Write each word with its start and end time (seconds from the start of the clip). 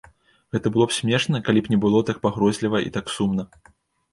Гэта 0.55 0.69
было 0.77 0.87
б 0.91 0.95
смешна, 0.99 1.41
калі 1.49 1.63
б 1.67 1.71
не 1.73 1.79
было 1.83 2.01
так 2.09 2.17
пагрозліва 2.25 2.77
і 2.87 2.93
так 2.97 3.05
сумна. 3.19 3.43